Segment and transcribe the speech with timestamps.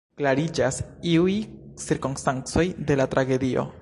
[0.19, 0.79] Klariĝas
[1.11, 1.35] iuj
[1.85, 3.67] cirkonstancoj de la tragedio.